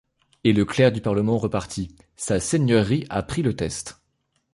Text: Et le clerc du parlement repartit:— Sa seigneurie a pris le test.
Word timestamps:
Et 0.43 0.51
le 0.51 0.65
clerc 0.65 0.91
du 0.93 0.99
parlement 0.99 1.37
repartit:— 1.37 1.95
Sa 2.15 2.39
seigneurie 2.39 3.05
a 3.11 3.21
pris 3.21 3.43
le 3.43 3.55
test. 3.55 4.01